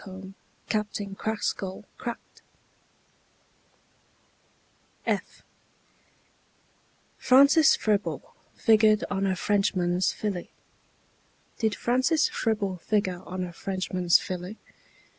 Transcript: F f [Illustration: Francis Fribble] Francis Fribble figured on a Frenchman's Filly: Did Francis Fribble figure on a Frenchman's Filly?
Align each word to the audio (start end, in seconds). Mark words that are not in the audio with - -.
F 0.03 0.07
f 0.07 0.87
[Illustration: 0.99 1.13
Francis 1.23 1.53
Fribble] 1.53 1.85
Francis 7.19 7.75
Fribble 7.75 8.23
figured 8.55 9.03
on 9.11 9.27
a 9.27 9.35
Frenchman's 9.35 10.11
Filly: 10.11 10.49
Did 11.59 11.75
Francis 11.75 12.27
Fribble 12.29 12.77
figure 12.77 13.21
on 13.27 13.43
a 13.43 13.53
Frenchman's 13.53 14.17
Filly? 14.17 14.57